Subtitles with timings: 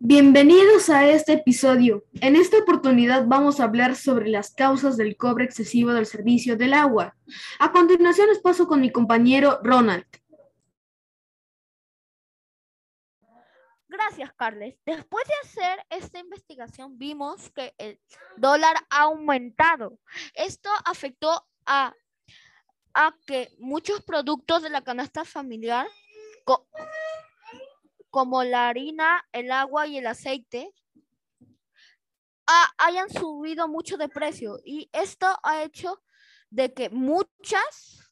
[0.00, 2.04] Bienvenidos a este episodio.
[2.20, 6.74] En esta oportunidad vamos a hablar sobre las causas del cobre excesivo del servicio del
[6.74, 7.16] agua.
[7.58, 10.06] A continuación les paso con mi compañero Ronald.
[13.88, 14.76] Gracias, Carles.
[14.86, 18.00] Después de hacer esta investigación, vimos que el
[18.36, 19.98] dólar ha aumentado.
[20.34, 21.92] Esto afectó a,
[22.94, 25.88] a que muchos productos de la canasta familiar,
[28.10, 30.72] como la harina, el agua y el aceite,
[32.78, 34.58] hayan subido mucho de precio.
[34.64, 36.02] Y esto ha hecho
[36.50, 38.10] de que muchas,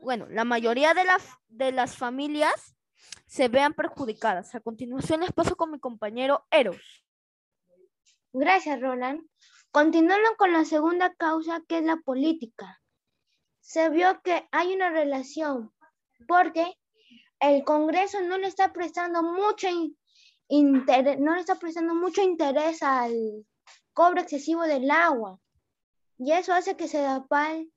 [0.00, 2.76] bueno, la mayoría de las, de las familias
[3.26, 4.54] se vean perjudicadas.
[4.54, 7.04] A continuación les paso con mi compañero Eros.
[8.32, 9.26] Gracias, Roland.
[9.70, 12.80] Continuando con la segunda causa, que es la política.
[13.60, 15.72] Se vio que hay una relación
[16.28, 16.78] porque
[17.42, 19.66] el Congreso no le está prestando mucho
[20.48, 23.44] interés, no le está prestando mucho interés al
[23.92, 25.40] cobro excesivo del agua.
[26.18, 27.68] Y eso hace que Sedapal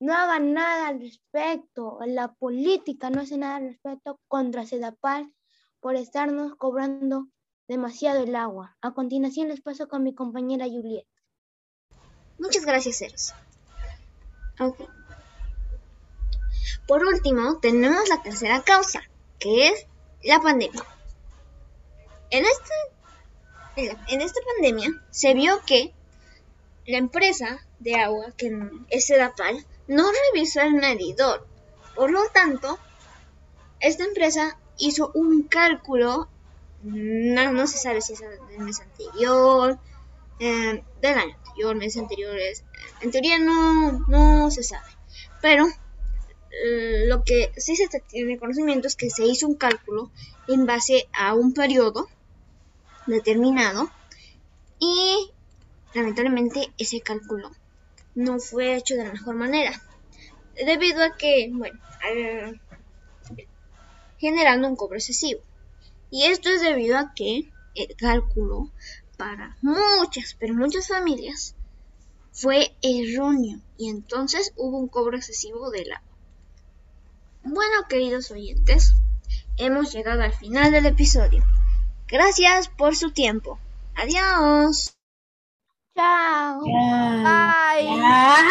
[0.00, 2.00] no haga nada al respecto.
[2.04, 5.32] La política no hace nada al respecto contra Sedapal
[5.78, 7.28] por estarnos cobrando
[7.68, 8.76] demasiado el agua.
[8.80, 11.06] A continuación les paso con mi compañera Juliet.
[12.40, 13.34] Muchas gracias, Eros.
[16.88, 19.00] Por último, tenemos la tercera causa,
[19.42, 19.86] que es
[20.22, 20.84] la pandemia.
[22.30, 25.92] En, este, en esta pandemia se vio que
[26.86, 28.52] la empresa de agua, que
[28.88, 31.46] es Sedapal, no revisó el medidor.
[31.94, 32.78] Por lo tanto,
[33.80, 36.28] esta empresa hizo un cálculo,
[36.82, 39.78] no, se sabe si es del mes anterior,
[40.38, 42.64] eh, del año anterior, meses anteriores,
[43.00, 44.90] en teoría no, no se sabe,
[45.40, 45.66] pero
[47.06, 50.10] lo que sí se tiene conocimiento es que se hizo un cálculo
[50.48, 52.08] en base a un periodo
[53.06, 53.90] determinado
[54.78, 55.30] y
[55.94, 57.50] lamentablemente ese cálculo
[58.14, 59.80] no fue hecho de la mejor manera
[60.54, 61.78] debido a que, bueno,
[64.18, 65.40] generando un cobro excesivo.
[66.10, 68.70] Y esto es debido a que el cálculo
[69.16, 71.54] para muchas, pero muchas familias
[72.32, 76.11] fue erróneo y entonces hubo un cobro excesivo del agua.
[77.44, 78.94] Bueno, queridos oyentes,
[79.56, 81.44] hemos llegado al final del episodio.
[82.06, 83.58] Gracias por su tiempo.
[83.96, 84.96] Adiós.
[85.96, 86.60] Chao.
[86.62, 88.42] Bye.